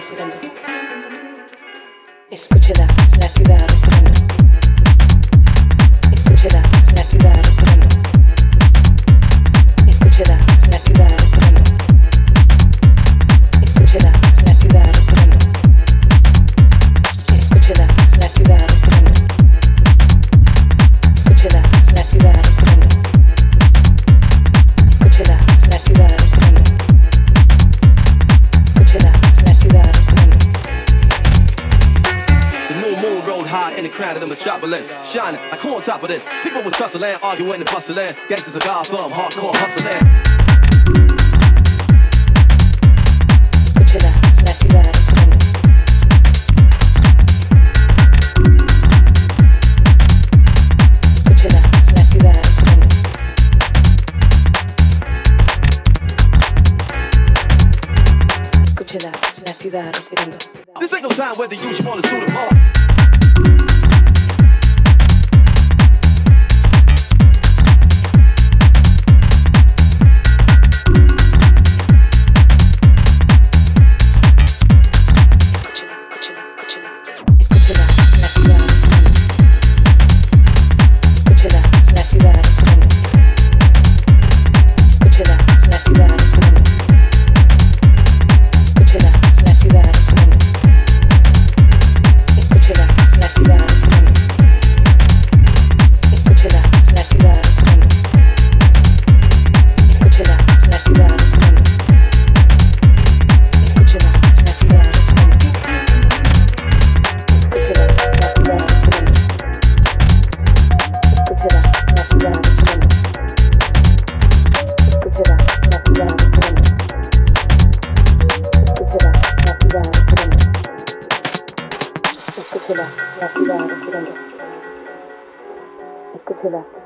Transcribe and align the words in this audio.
Ciudad 0.00 0.26
respirando. 0.30 0.36
Escúchela, 2.30 2.86
la 3.18 3.28
ciudad 3.28 3.58
respirando. 3.68 4.12
Escúchela, 6.12 6.62
la 6.94 7.02
ciudad 7.04 7.34
respirando. 7.44 7.88
Escúchela, 9.86 10.38
la 10.70 10.78
ciudad 10.78 11.08
respirando. 11.18 11.62
Escúchela, 13.62 14.12
metropolis. 34.44 34.88
Shining 35.08 35.40
on 35.76 35.82
top 35.82 36.02
of 36.02 36.08
this? 36.08 36.24
People 36.42 36.62
was 36.62 36.72
tussling, 36.72 37.14
arguing 37.22 37.60
and 37.60 37.64
bustling. 37.66 38.14
Hardcore 39.12 39.54
hustling. 39.54 40.02
This 60.80 60.92
ain't 60.92 61.02
no 61.04 61.10
time 61.10 61.36
whether 61.36 61.54
you 61.54 61.62
just 61.62 61.84
wanna 61.84 62.02
suit 62.02 62.26
them 62.26 62.36
all. 62.36 62.91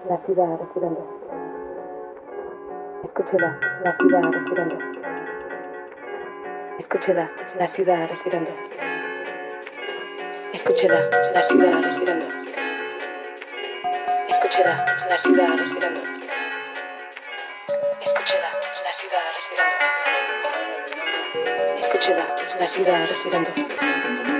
La 0.09 0.19
ciudad 0.25 0.59
respirando. 0.59 1.05
Escúchela, 3.05 3.59
la 3.83 3.97
ciudad 3.97 4.23
respirando. 4.31 4.79
Escúchela, 6.79 7.31
la 7.59 7.69
ciudad 7.69 8.09
respirando. 8.09 8.51
Escúchela, 10.53 11.01
la 11.35 11.43
ciudad 11.43 11.83
respirando. 11.83 12.27
Escúchela, 14.29 14.77
la 15.09 15.17
ciudad 15.17 15.57
respirando. 15.57 16.03
Escúchela, 18.01 18.51
la 18.85 18.93
ciudad 18.93 19.21
respirando. 19.35 19.87
Escúchela, 21.79 22.27
la 22.61 22.67
ciudad 22.67 23.09
respirando. 23.09 24.36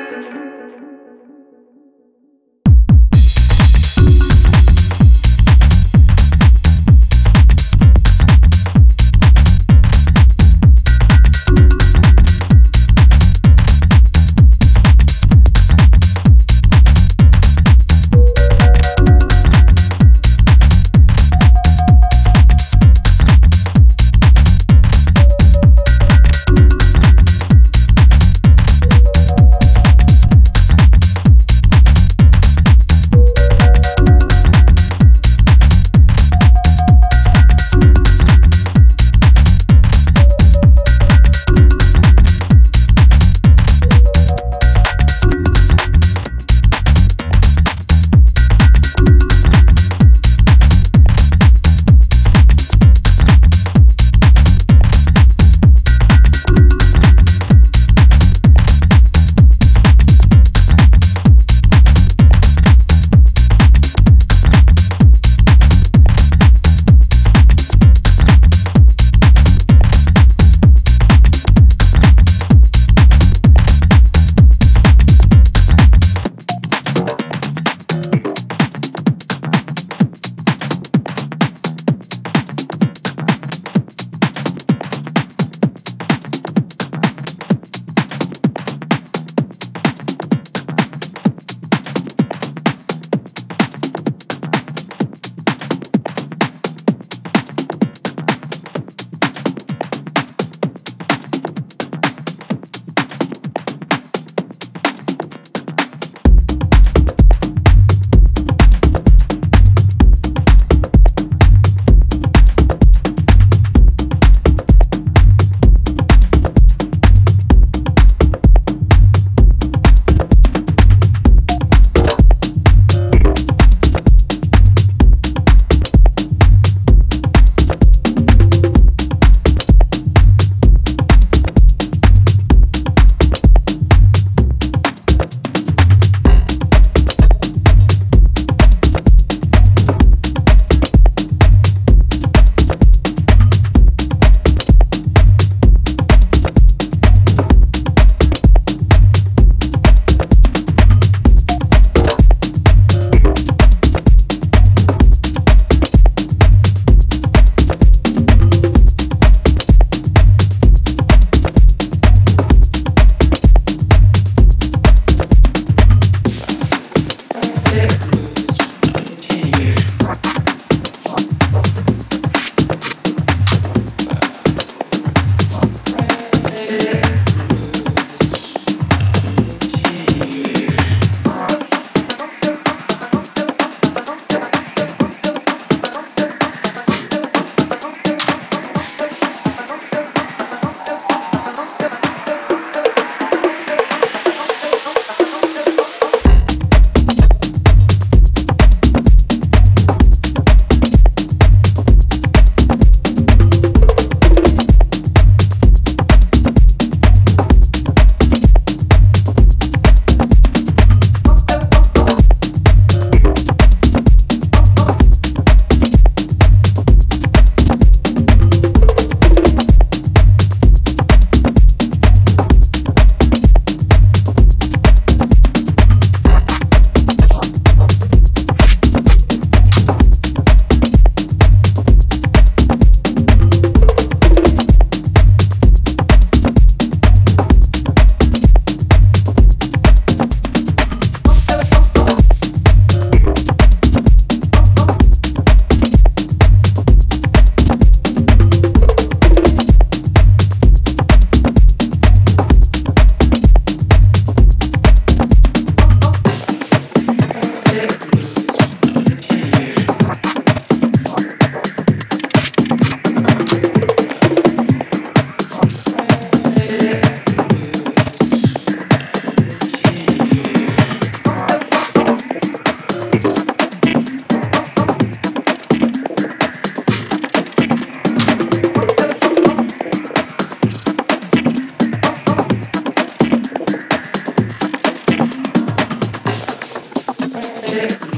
Music 287.77 288.16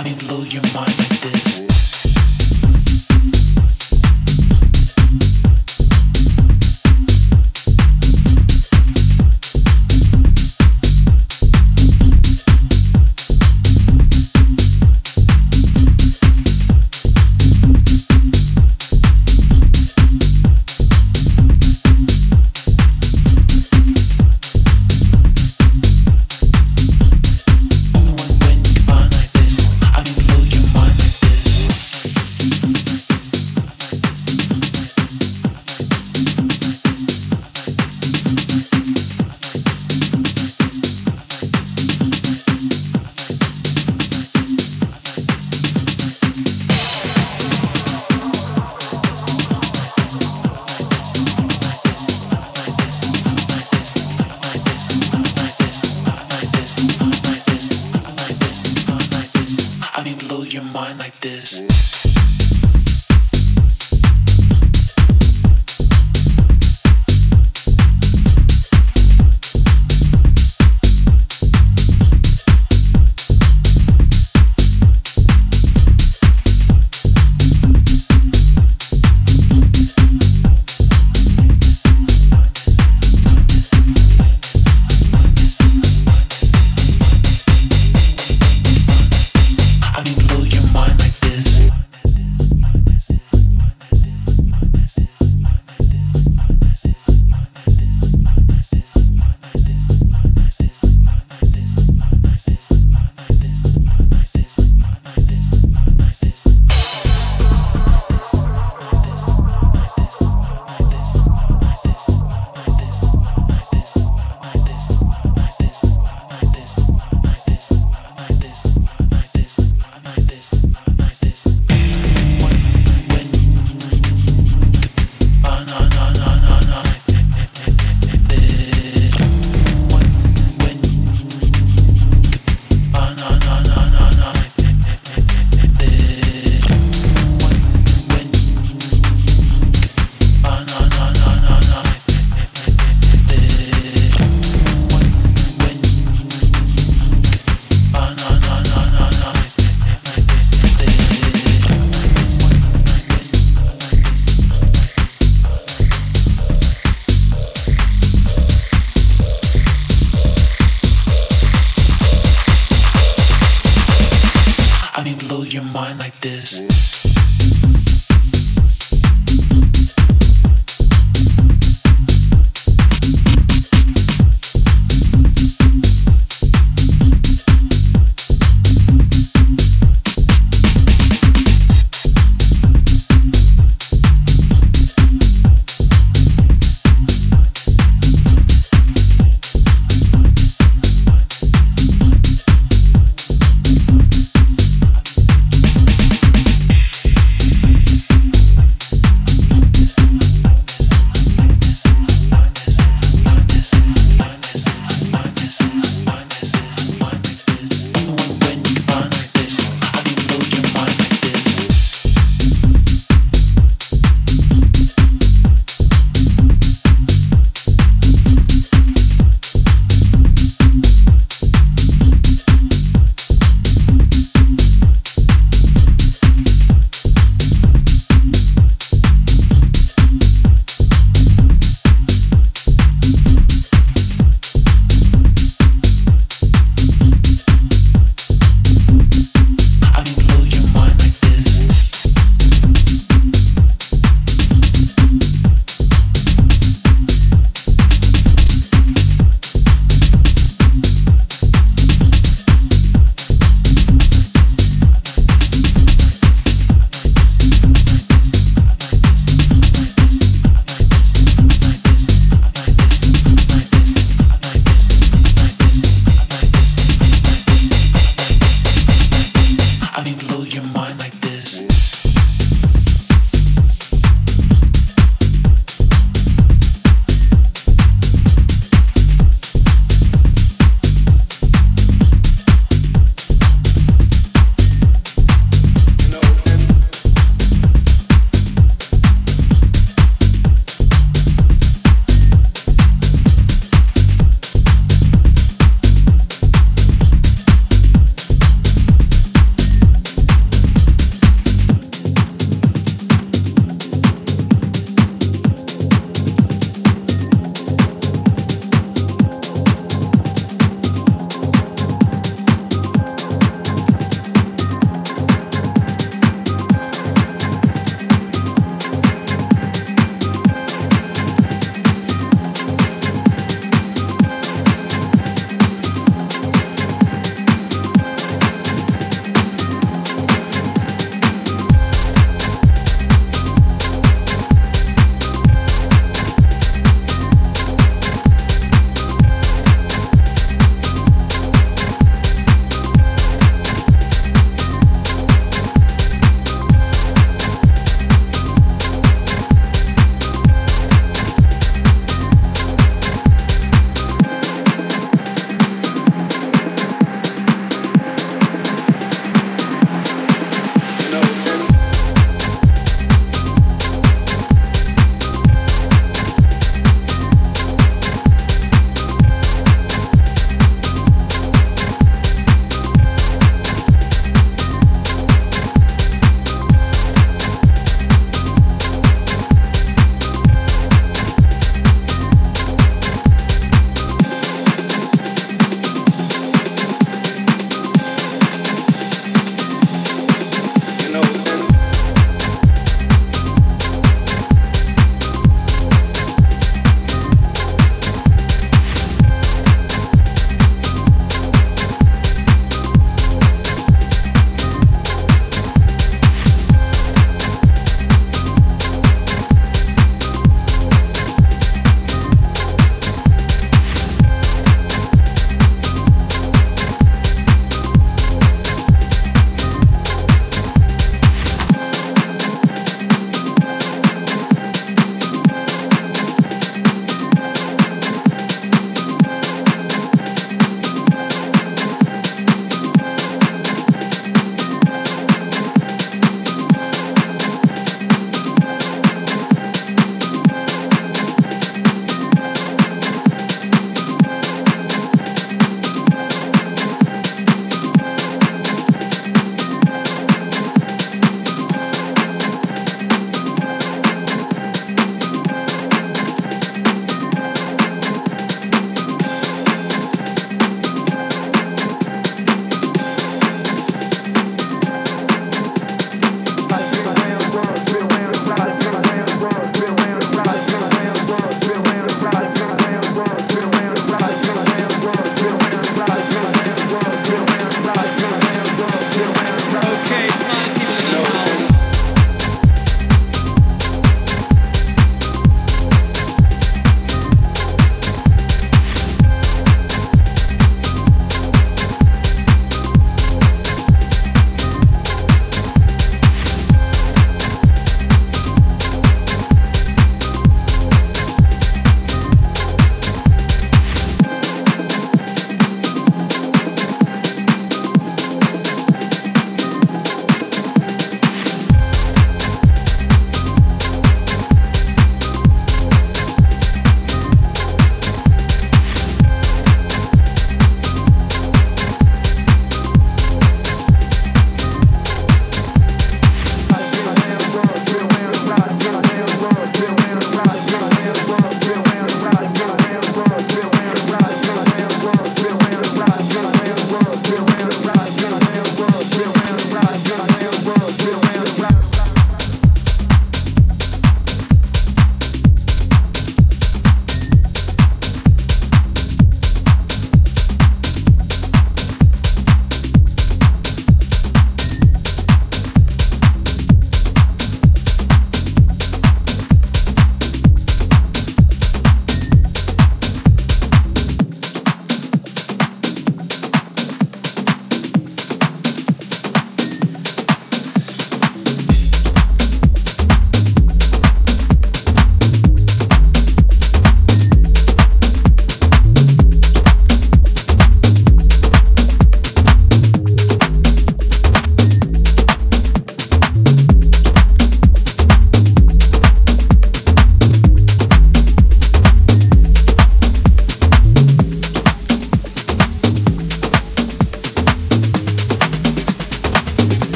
I 0.00 0.02
honey, 0.02 0.14
blow 0.14 0.42
your 0.44 0.62
mind 0.72 0.98
like 0.98 1.20
this. 1.20 1.69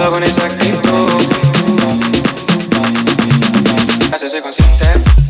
Puedo 0.00 0.12
con 0.12 0.24
esa 0.24 0.46
actitud. 0.46 0.80
Hacerse 4.10 4.40
consciente. 4.40 5.29